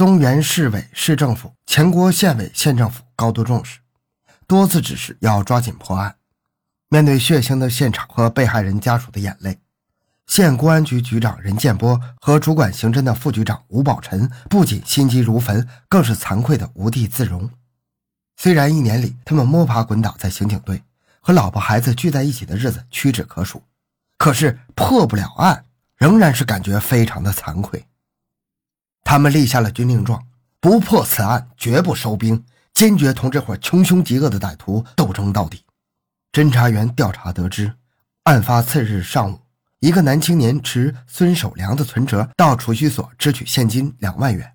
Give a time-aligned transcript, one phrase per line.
[0.00, 3.80] 松原市委市政府、前郭县委县政府高度重视，
[4.46, 6.16] 多次指示要抓紧破案。
[6.88, 9.58] 面对血腥的现场和被害人家属的眼泪，
[10.26, 17.50] 县公安局局长任建波和主管刑侦的副局长吴宝臣不仅心急如焚，更是惭愧的无地自容。
[18.38, 20.82] 虽然一年里他们摸爬滚打在刑警队，
[21.20, 23.62] 和老婆孩子聚在一起的日子屈指可数，
[24.16, 25.66] 可是破不了案，
[25.98, 27.84] 仍然是感觉非常的惭愧。
[29.04, 30.24] 他们立下了军令状，
[30.60, 35.64] 不破此案绝不收兵，坚决同这伙穷凶极恶的歹徒斗争到底。
[36.32, 37.74] 侦查员调查得知，
[38.22, 39.40] 案发次日上午，
[39.80, 44.52] 一个男青年持孙守良的存折到储蓄所支取现金两万元，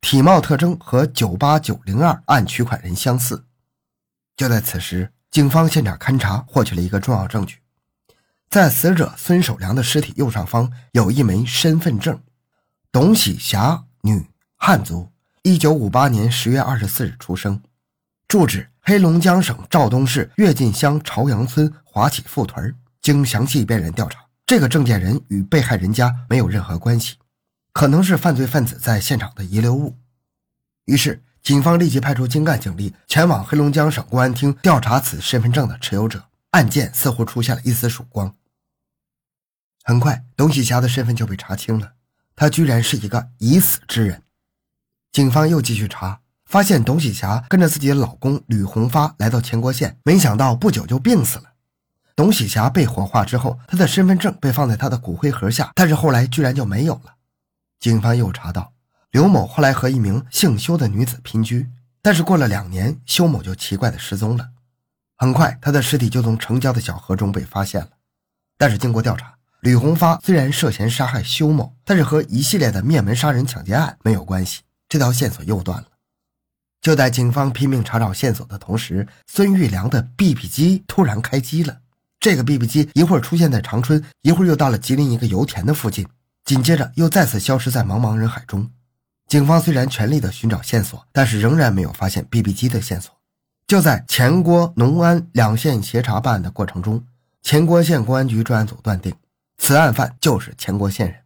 [0.00, 3.44] 体貌特征和九八九零二案取款人相似。
[4.36, 7.58] 就在此时，警方现场勘查获取了一个重要证据，
[8.50, 12.20] 在死者孙守良的尸体右上方有一枚身份证。
[12.94, 14.24] 董喜霞，女，
[14.56, 15.10] 汉族，
[15.42, 17.60] 一九五八年十月二十四日出生，
[18.28, 22.72] 住址黑龙江省肇东市跃进乡朝阳村华启富屯。
[23.02, 27.16] 经详细辨认调查，这个证件人与被害人家没有任何关系，
[27.72, 29.98] 可能是犯罪分子在现场的遗留物。
[30.84, 38.36] 于是，警方立即派出精干警力前往黑龙江省公安厅调查此身份证的持有者，案件似乎出现了一丝曙光。
[39.82, 41.93] 很快，董喜霞的身份就被查清了。
[42.36, 44.22] 他居然是一个已死之人。
[45.12, 51.44] 警方又继续查，发现董喜霞跟着自己的老公吕红发来到前郭县，没想到不久就病死了。
[52.16, 57.14] 董喜霞被火化之后，她的身份证被放在她的骨灰盒下，但是后来居然就没有了。
[57.80, 58.72] 警方又查到，
[59.10, 61.68] 刘某后来和一名姓修的女子姘居，
[62.02, 64.50] 但是过了两年，修某就奇怪的失踪了。
[65.16, 67.90] 很快，他的尸体就从城郊的小河中被发现了，
[68.58, 69.34] 但是经过调查。
[69.64, 75.86] 吕红发虽然涉嫌杀害修某，但是和一系列的灭门杀人抢劫案没有关系，这条线索又断了。
[76.82, 81.78] 就在警方拼命查找线索的同时，孙玉良的 BB 机突然开机了。
[82.20, 86.06] 这个 BB 机一会儿出现在长春，一会儿又到了吉林一个油田的附近，
[86.44, 88.70] 紧接着又再次消失在茫茫人海中。
[89.28, 93.10] 警方虽然全力的寻找线索，但是仍然没有发现 BB 机的线索。
[93.66, 97.02] 就在前郭、农安两县协查办案的过程中，
[97.40, 99.10] 前郭县公安局专案组断定。
[99.56, 101.22] 此案犯就是前郭县人，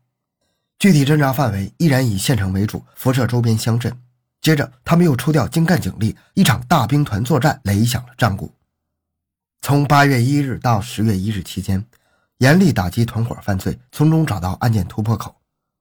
[0.79, 3.97] 具体侦查范围依然以县城为主，辐射周边乡镇。
[4.41, 8.55] 接着，他们又抽调精干警力，一场大兵团作战擂响了战鼓。
[9.61, 11.85] 从八月一日到十月一日期间，
[12.39, 15.35] 严厉打击团伙犯罪，从中找到案件突破口。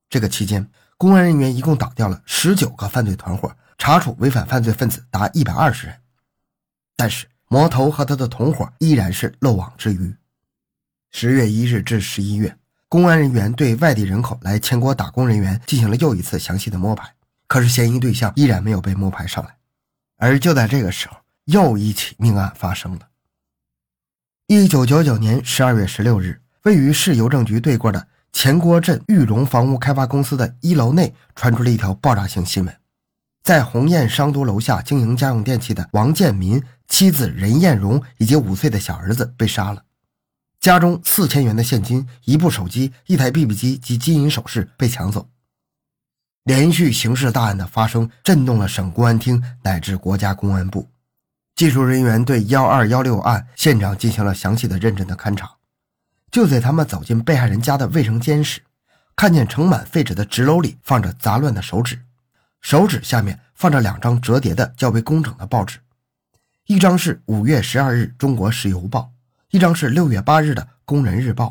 [0.09, 5.95] 这个期间，公安人员一共打掉了十九个犯罪团伙，查处违反犯罪分子达一百二十人。
[6.95, 10.15] 但是，魔头和他的同伙依然是漏网之鱼。
[11.19, 12.55] 十月一日至十一月，
[12.87, 17.11] 公安人员对外地人口来前国打工人员进行了又一次详细的摸排，
[17.47, 19.57] 可是嫌疑对象依然没有被摸排上来。
[20.17, 23.07] 而就在这个时候，又一起命案发生了。
[24.45, 32.77] 一九九九年十二月十六日，位于市邮政局对过的前郭镇玉荣房屋开发公司的一楼内传出了一条爆炸性新闻：
[33.41, 39.81] 在鸿雁商都楼下经营家用电器的王建民妻子任艳荣以及五岁的小儿子被杀了。
[40.67, 45.29] 家中四千元的现金、一部手机、一台 BB 机及金银首饰被抢走。
[46.43, 50.89] 连续刑事大案的发生，震动了省公安厅乃至国家公安部。
[51.55, 55.49] 技术人员对幺二幺六案现场进行了详细的、认真的勘查。
[56.31, 58.61] 就在他们走进被害人家的卫生间时，
[59.15, 62.01] 看见盛满废纸的纸篓里放着杂乱的手纸，
[62.59, 65.79] 手纸下面放着两张折叠的较为工整的报纸，
[66.65, 69.13] 一张是五月十二日《中国石油报》。
[69.57, 71.45] 一张是六月八日的《工人日报》，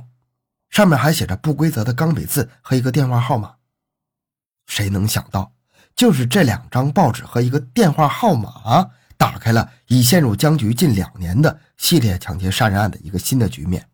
[0.71, 3.57] 上面还写着不规则的钢笔字和一个电话号码。
[4.69, 5.51] 谁能想到，
[5.97, 13.85] 就是这两张报纸和一个电话号码，打开了已陷入僵局近两年的系列抢劫杀人案的一个新的局面。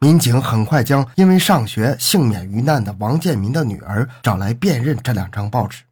[0.00, 5.84] 民警很快将因为上学幸免于难的王建民的女儿找来辨认这两张报纸。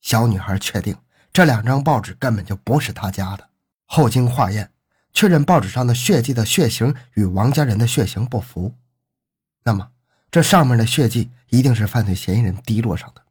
[0.00, 0.96] 小女孩确定
[1.34, 3.46] 这两张报纸根本就不是她家的。
[3.84, 4.70] 后经化验。
[5.12, 8.74] 确认报纸上的血迹的血型与王家人的血型不符，
[9.64, 9.90] 那么
[10.30, 13.22] 这上面的血迹一定是犯罪嫌疑人滴落上的。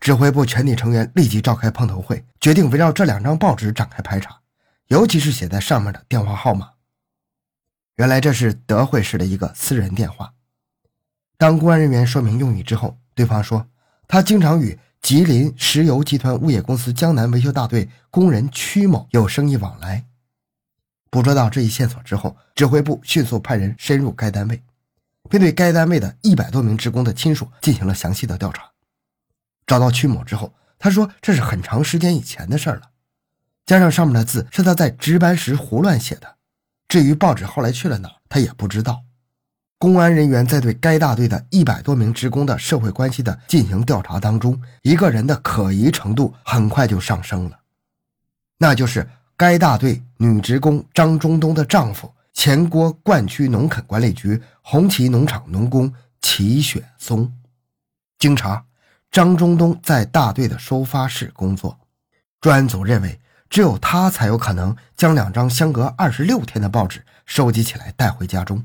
[0.00, 4.40] 指挥部全体成员立即召开碰头会，决定围绕这两张报纸展开排查，
[4.86, 6.70] 尤其是写在上面的电话号码。
[7.96, 10.32] 原来这是德惠市的一个私人电话。
[11.36, 13.68] 当公安人员说明用意之后，对方说
[14.06, 20.04] 他经常与吉林石油集团物业公司江南维修大队工人曲某有生意往来。
[21.10, 24.62] 捕捉到这一线索之后，指挥部迅速派人深入该单位，
[25.30, 28.70] 并对该单位的一百多名职工的亲属进行了详细的调查。
[29.66, 32.82] 找到曲某之后，他说这是很长时间以前的事了，
[33.66, 36.36] 加上上面的字是他在值班时胡乱写的，
[36.88, 39.04] 至于报纸后来去了哪，他也不知道。
[39.80, 47.60] 公安人员在对该大队的一百多名职工的社会关系的进行调查当中，一个人的可疑程度很快就上升了，
[48.56, 49.08] 那就是
[49.38, 57.32] 该大队女职工张中东的丈夫，前郭灌区农垦管理局红旗农场农工齐雪松。
[58.18, 58.64] 经查，
[59.12, 61.78] 张中东在大队的收发室工作，
[62.40, 68.64] 专案组认为只有他才有可能将两张相隔二十六天的报纸收集起来带回家中。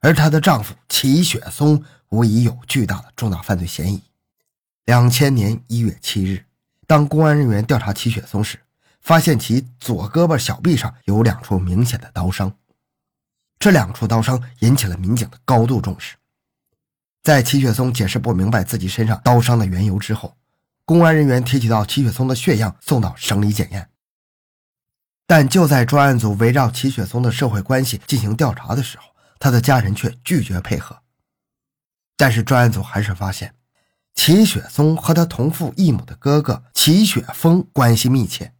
[0.00, 4.02] 而她的丈夫齐雪松无疑有巨大的重大犯罪嫌疑。
[4.86, 6.46] 两千年一月七日，
[6.88, 8.58] 当公安人员调查齐雪松时，
[9.02, 12.56] 发现其左胳膊小臂上有两处明显的刀伤。
[13.58, 16.16] 这两处刀伤引起了民警的高度重视。
[17.22, 20.36] 在齐雪松解释不明白自己身上刀伤的缘由之后，
[20.84, 23.88] 公安人员提取到齐雪松的血样，送到省里检验。
[25.26, 29.04] 但就在专案组围绕齐雪松的社会关系进行调查的时候，
[29.38, 30.98] 他的家人却拒绝配合，
[32.16, 33.54] 但是专案组还是发现，
[34.14, 38.52] 齐雪松和他同父异母的哥哥齐雪峰关系密切。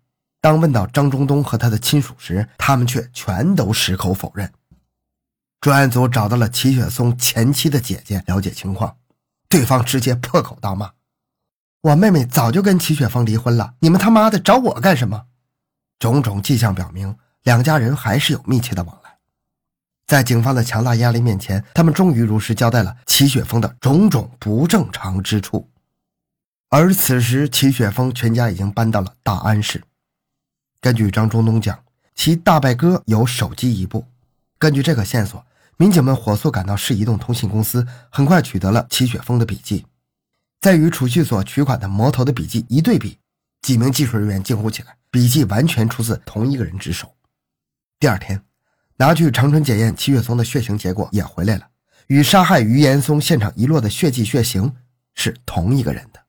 [0.42, 4.52] 当问到张中东和他的亲属时，他们却全都矢口否认。
[5.60, 8.96] 专案组找到了齐雪松前妻的姐姐了解情况，
[9.48, 10.90] 对方直接破口大骂
[11.82, 15.26] ：“我妹妹早就跟齐雪峰离婚了，你们他妈的找我干什么？”
[16.00, 19.12] 种种迹象表明，两家人还是有密切的往来。
[20.08, 25.70] 在警方的强大压力面前，他们终于如实交代了齐雪峰的种种不正常之处。
[26.68, 29.80] 而此时，齐雪峰全家已经搬到了大安市。
[30.82, 31.82] 根据张中东讲，
[32.14, 34.05] 其大伯哥有手机一部。
[34.58, 35.46] 根据这个线索，
[35.76, 39.87] 民警们火速赶到市移动通信公司，很快取得了齐雪峰的笔记。
[40.61, 43.17] 在与储蓄所取款的摩头的笔记一对比，
[43.62, 47.14] 几名技术人员惊呼起来：笔记完全出自同一个人之手。
[47.99, 48.43] 第二天。
[48.99, 51.67] 拿去长春检验，齐雪松的血型结果也回来了，
[52.06, 54.76] 与杀害于岩松现场遗落的血迹血型
[55.14, 56.20] 是同一个人的。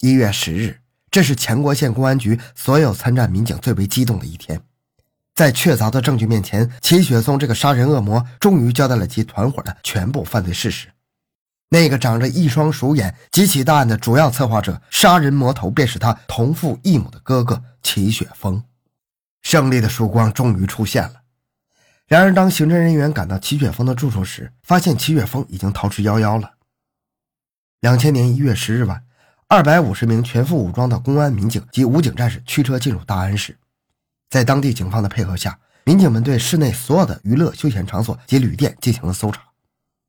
[0.00, 0.79] 一月十日，
[1.10, 4.60] 这是前国县公安局所有参战民警最为激动的一天，
[5.34, 10.88] 在确凿的证据面前，齐雪松这个杀人恶魔终于交代了其团伙的全部犯罪事实。
[11.70, 18.62] 那个长着一双鼠眼、几起大案的主要策划者、杀人魔头，便是他同父异母的哥哥齐雪峰。
[19.42, 21.14] 胜利的曙光终于出现了。
[22.06, 26.54] 然而，当刑侦人员赶到齐雪峰的住处时，发现齐雪峰已经逃之夭夭了。
[27.80, 29.04] 两千年一月十日晚，
[29.52, 33.58] 二百五十名全副武装的公安民警及武警战士驱车进入大安市，
[34.28, 39.42] 在当地警方的配合下，民警们对市内所有的娱乐休闲场所及旅店进行了搜查。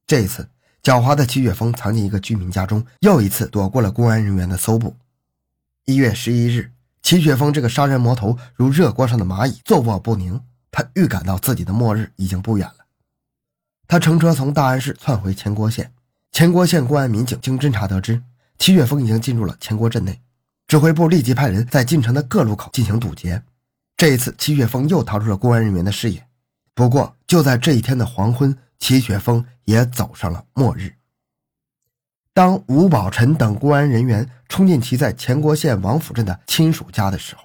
[0.05, 0.47] 这一次，
[0.83, 4.95] 狡猾的齐雪峰藏进一个居民家中，又一次躲过了公安人员的搜捕。
[5.85, 6.71] 一月十一日。
[7.01, 10.39] 齐雪峰这个杀人魔头如热锅上的蚂蚁，坐卧不宁。
[10.69, 12.85] 他预感到自己的末日已经不远了。
[13.87, 15.91] 他乘车从大安市窜回前郭县。
[16.31, 18.21] 前郭县公安民警经侦查得知，
[18.61, 20.21] 齐雪峰已经进入了前郭镇内。
[20.67, 23.41] 指挥部立即派人在进城的各路口进行堵截。
[23.97, 26.27] 这一次，齐雪峰又逃出了公安人员的视野。
[26.75, 30.93] 不过，就在这一天的黄昏，齐雪峰也走上了末日。
[32.35, 37.41] 当吴宝臣等公安人员冲进其在前郭县王府镇的亲属家的时候，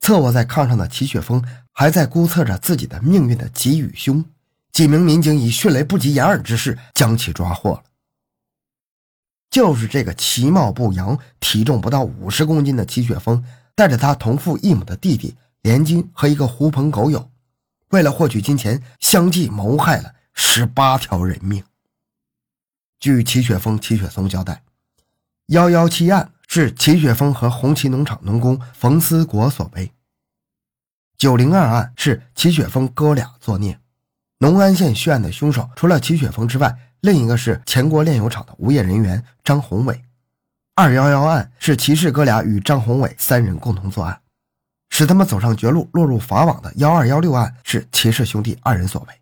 [0.00, 4.24] 侧卧在炕上的齐雪峰还在估测着自己的命运的吉与凶。
[4.72, 7.82] 几名民警以迅雷不及掩耳之势将其抓获了。
[9.54, 13.44] 就是这个其貌不扬、体重不到五十公斤的齐雪峰，
[13.76, 17.30] 带着他同父异母的弟弟连金和一个狐朋狗友，
[17.90, 21.62] 为了获取金钱，相继谋害了十八条人命。
[22.98, 24.64] 据齐雪峰、齐雪松交代，
[25.46, 29.92] 幺幺七案是齐雪峰和红旗农场农工冯思国所为。
[31.16, 33.78] 九零二案是齐雪峰哥俩作孽。
[34.38, 40.02] 农安县血案的凶手除了齐雪峰之外，另一个是前国炼油厂的无业人员张宏伟。
[40.74, 44.18] 二幺幺案是齐氏哥俩与张宏伟三人共同作案，
[44.88, 49.14] 使他们走上绝路、落入法网的幺二幺六案是齐氏兄弟二人所为。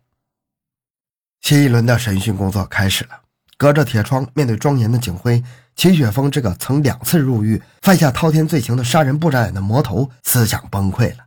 [1.41, 3.19] 新一轮的审讯工作开始了。
[3.57, 5.43] 隔着铁窗，面对庄严的警徽，
[5.75, 11.25] 齐雪峰这个曾两次入狱、犯下滔天罪行的杀人不眨眼的魔头，思想崩溃了。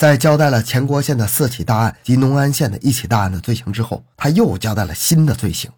[0.00, 5.70] 在交代了前郭县的四起大案及农安县的一起大案的罪行之后，他又交代了新的罪行。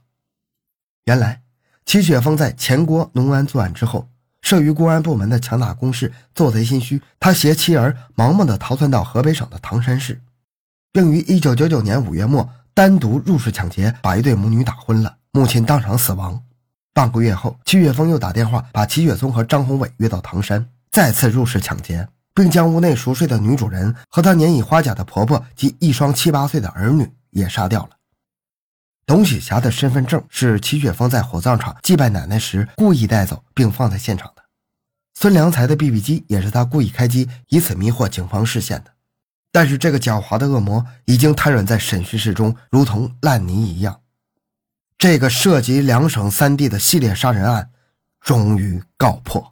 [1.06, 1.42] 原来，
[1.84, 4.08] 齐雪峰在前郭、农安作案之后，
[4.40, 10.20] 慑于公安部门的强大攻势，做贼心虚，他携妻儿盲目的逃窜到河北省的唐山市，
[10.92, 15.16] 并于1999年5月末单独入室抢劫，把一对母女打昏了。
[15.32, 16.40] 母亲当场死亡，
[16.94, 27.90] 半个月后，齐雪峰又打电话把齐雪松和张宏伟约到唐山，再次入室抢劫，并将屋内熟睡的女主人和她年已花甲的婆婆及一双七八岁的儿女也杀掉了。
[29.04, 34.42] 董喜霞的身份证是齐雪峰在火葬场祭拜奶奶时故意带走并放在现场的。
[35.14, 38.92] 孙良才的 BB 机也是他故意开机，以此迷惑警方视线的。
[39.50, 44.00] 但是这个狡猾的恶魔已经瘫软在审讯室中，如同烂泥一样。
[44.96, 47.70] 这个涉及两省三地的系列杀人案，
[48.20, 49.51] 终于告破。